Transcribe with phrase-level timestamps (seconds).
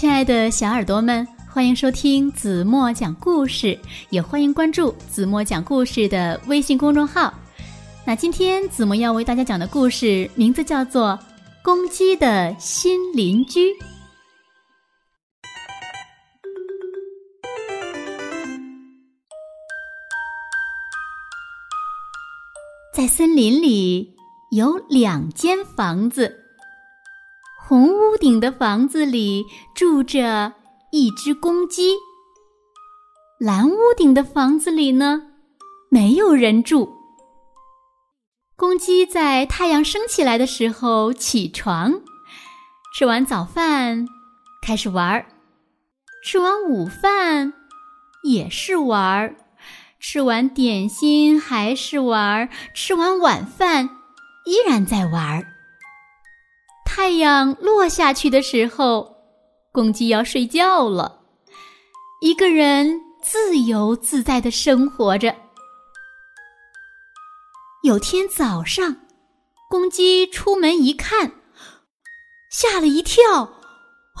[0.00, 7.34] 亲爱的小耳朵们，欢迎收听子墨讲故事，也欢迎关注子墨讲故事的微信公众号。
[8.06, 11.08] 那今天子墨要为大家讲的故事名字叫做
[11.62, 13.60] 《公鸡的新邻居》。
[22.94, 24.16] 在森林里
[24.50, 26.39] 有两间房子，
[27.70, 30.54] 红屋顶的房子里住着
[30.90, 31.94] 一只公鸡，
[33.38, 35.22] 蓝屋顶的房子里呢，
[35.88, 36.92] 没有人住。
[38.56, 42.00] 公鸡在太阳升起来的时候起床，
[42.92, 44.04] 吃完早饭
[44.66, 45.26] 开始玩儿，
[46.24, 47.52] 吃完午饭
[48.24, 49.36] 也是玩儿。
[50.00, 53.90] 吃完点心还是玩儿，吃完晚饭
[54.44, 55.59] 依然在玩儿。
[57.02, 59.16] 太阳落下去的时候，
[59.72, 61.22] 公鸡要睡觉了，
[62.20, 65.34] 一个人自由自在的生活着。
[67.82, 68.96] 有天早上，
[69.70, 71.32] 公鸡出门一看，
[72.50, 73.50] 吓了一跳，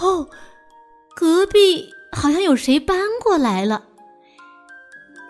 [0.00, 0.30] 哦，
[1.14, 3.84] 隔壁好像有谁搬过来了。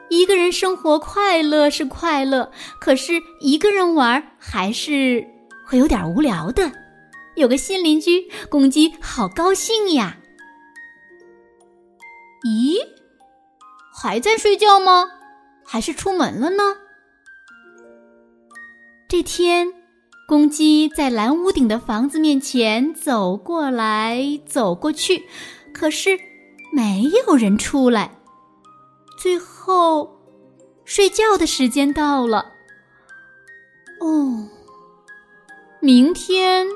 [0.08, 5.26] 一个人生活快乐是快乐，可是一个人玩还是
[5.66, 6.70] 会有点无聊的。
[7.36, 10.18] 有个新邻居，公鸡好高兴呀！
[12.44, 12.78] 咦，
[13.92, 15.10] 还在睡觉吗？
[15.64, 16.76] 还是出门了呢？
[19.08, 19.72] 这天，
[20.26, 25.26] 公鸡在蓝屋顶的房子面前走过来走过去，
[25.72, 26.18] 可是
[26.72, 28.18] 没有人出来。
[29.18, 30.20] 最后，
[30.84, 32.52] 睡觉的时间到了。
[34.00, 34.48] 哦，
[35.80, 36.66] 明天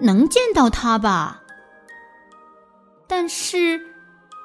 [0.00, 1.42] 能见到他吧？
[3.06, 3.80] 但是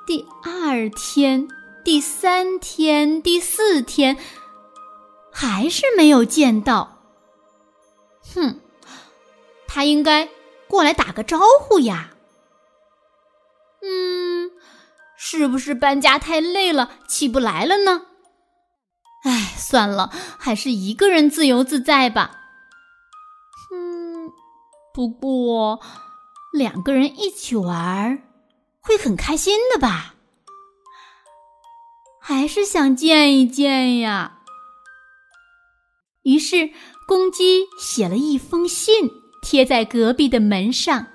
[0.05, 1.47] 第二天、
[1.83, 4.17] 第三天、第四天，
[5.31, 6.99] 还是没有见到。
[8.35, 8.59] 哼，
[9.67, 10.29] 他应该
[10.67, 12.11] 过来打个招呼呀。
[13.81, 14.51] 嗯
[15.15, 18.07] 是不是搬家太累了，起不来了呢？
[19.23, 22.38] 哎，算了，还是一个人自由自在吧。
[24.93, 25.79] 不过
[26.53, 28.21] 两个人一起玩
[28.79, 30.15] 会很开心的吧？
[32.19, 34.39] 还是想见一见呀。
[36.23, 36.71] 于是，
[37.07, 39.09] 公鸡写了一封信，
[39.41, 41.07] 贴在隔壁的门上。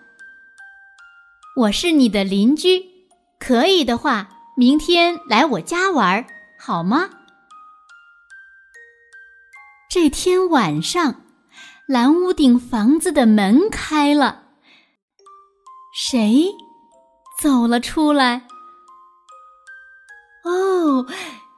[1.57, 2.95] 我是你的邻居。
[3.39, 6.27] 可以的话，明天来我家玩
[6.59, 7.11] 好吗？
[9.91, 11.24] 这天晚上，
[11.87, 14.45] 蓝屋顶房子的门开了，
[15.95, 16.47] 谁
[17.43, 18.47] 走了出来？
[20.45, 21.05] 哦，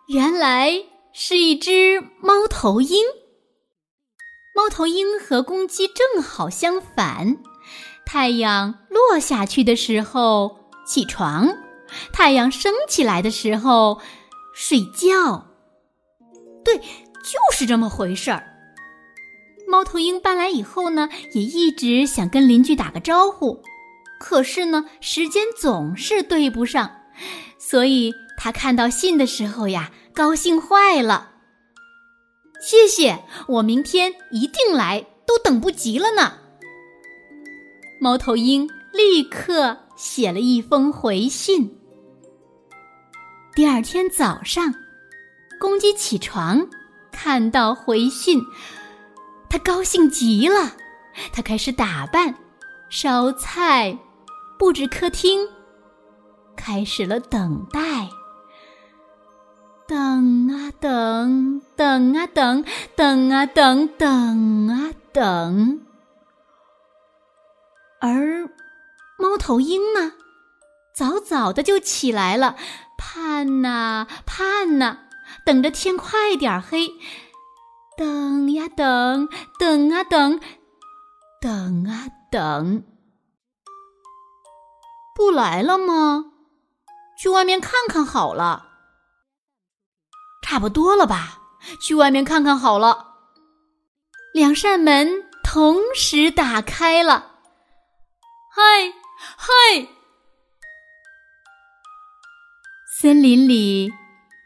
[0.09, 0.83] 原来
[1.13, 3.05] 是一只猫头鹰。
[4.57, 7.37] 猫头鹰和公鸡正好相反，
[8.05, 11.49] 太阳落下去的时候起床。
[12.13, 14.01] 太阳升起来的时候，
[14.57, 15.47] 睡觉。
[16.65, 18.56] 对，就是这么回事儿。
[19.69, 23.61] 猫头鹰搬来以后呢，也一直想跟邻居打个招呼，
[24.21, 26.91] 可是呢，时间总是对不上，
[27.59, 31.33] 所以他看到信的时候呀，高兴坏了。
[32.61, 36.33] 谢谢，我明天一定来，都等不及了呢。
[38.01, 41.77] 猫头鹰立刻写了一封回信。
[43.55, 44.75] 第二天早上，
[45.59, 46.67] 公鸡起床，
[47.11, 48.41] 看到回信，
[49.49, 50.73] 他高兴极了。
[51.33, 52.35] 他开始打扮、
[52.91, 53.99] 烧菜、
[54.59, 55.49] 布置客厅，
[56.57, 57.81] 开始了等待。
[59.89, 62.65] 等啊等，等啊等，
[62.97, 65.81] 等啊等，等啊等。
[68.01, 68.51] 而
[69.17, 70.13] 猫头鹰呢，
[70.93, 72.57] 早早的就起来了。
[72.99, 74.99] 盼呐盼呐，
[75.45, 76.93] 等着天快点黑，
[77.97, 79.27] 等呀等，
[79.59, 80.39] 等啊等，
[81.41, 82.85] 等啊等，
[85.15, 86.27] 不来了吗？
[87.19, 88.67] 去外面看看好了。
[90.43, 91.41] 差不多了吧？
[91.81, 93.15] 去外面看看好了。
[94.35, 97.33] 两扇门同时打开了。
[98.55, 98.63] 嗨
[99.37, 99.89] 嗨！
[103.01, 103.91] 森林里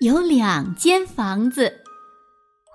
[0.00, 1.79] 有两间房子，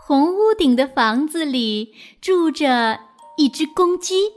[0.07, 2.99] 红屋顶的房子里住着
[3.37, 4.33] 一只公鸡，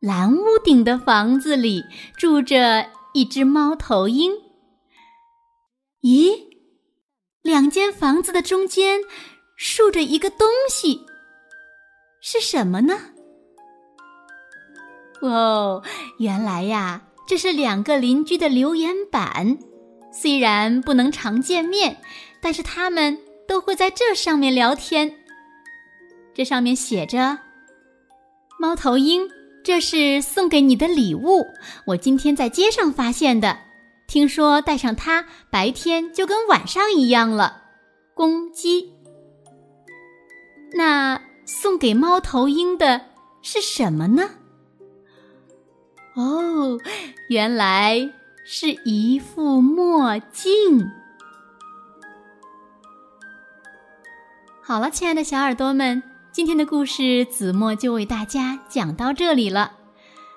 [0.00, 1.82] 蓝屋顶的房子里
[2.14, 4.34] 住着一只猫头鹰。
[6.02, 6.44] 咦，
[7.40, 9.00] 两间房子的中间
[9.56, 11.06] 竖着一个东西，
[12.20, 13.00] 是什么呢？
[15.22, 15.82] 哦，
[16.18, 19.56] 原来呀，这是两个邻居的留言板。
[20.12, 22.02] 虽然不能常见面，
[22.42, 23.18] 但是他们
[23.50, 25.12] 都会在这上面聊天。
[26.32, 27.36] 这上面写着
[28.60, 29.28] ：“猫头鹰，
[29.64, 31.44] 这是送给你的礼物，
[31.84, 33.58] 我今天在街上发现的。
[34.06, 37.64] 听说带上它，白天就跟晚上一样了。”
[38.14, 38.92] 公鸡。
[40.72, 43.00] 那送给猫头鹰的
[43.42, 44.30] 是什么呢？
[46.14, 46.78] 哦，
[47.28, 48.08] 原来
[48.46, 50.88] 是一副墨镜。
[54.70, 56.00] 好了，亲爱的小耳朵们，
[56.30, 59.72] 今天的故事子墨就为大家讲到这里了。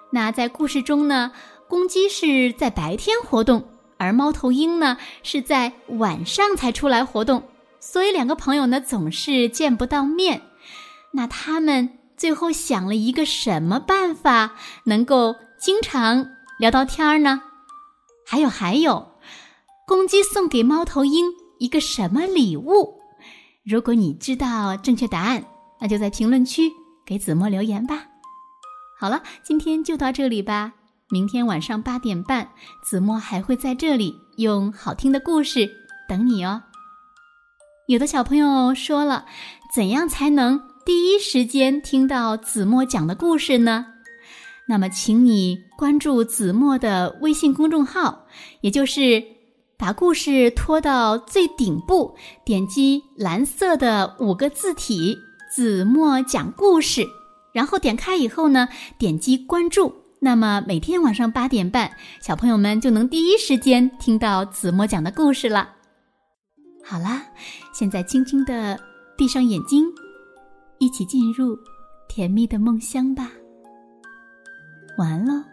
[0.10, 1.32] 那在故事中呢，
[1.70, 3.64] 公鸡是在白天活动，
[4.00, 7.44] 而猫头鹰呢是在晚上才出来活动，
[7.80, 10.42] 所以两个朋友呢总是见不到面。
[11.12, 15.36] 那他们最后想了一个什么办法，能够？
[15.60, 16.28] 经常
[16.58, 17.40] 聊到天儿呢，
[18.26, 19.12] 还有还有，
[19.86, 21.28] 公鸡送给猫头鹰
[21.60, 23.03] 一个什么礼物？
[23.66, 25.42] 如果你知道正确答案，
[25.80, 26.70] 那就在评论区
[27.06, 28.04] 给子墨留言吧。
[29.00, 30.74] 好了，今天就到这里吧。
[31.10, 32.50] 明天晚上八点半，
[32.84, 35.70] 子墨还会在这里用好听的故事
[36.10, 36.62] 等你哦。
[37.88, 39.26] 有的小朋友说了，
[39.74, 43.86] 怎样才能第一时间听到子墨讲的故事呢？
[44.68, 48.26] 那么，请你关注子墨的微信公众号，
[48.60, 49.24] 也就是
[49.84, 52.16] 把故事拖到最顶部，
[52.46, 55.18] 点击蓝色的五个字体
[55.54, 57.06] “子墨讲故事”，
[57.52, 59.94] 然后点开以后呢，点击关注。
[60.22, 61.92] 那么每天晚上八点半，
[62.22, 65.72] 小朋友们就能第一时间听到子墨讲的故事了。
[66.82, 67.22] 好啦，
[67.74, 68.80] 现在轻轻的
[69.18, 69.84] 闭上眼睛，
[70.80, 71.60] 一起进入
[72.08, 73.30] 甜蜜的梦乡吧。
[74.98, 75.53] 完了。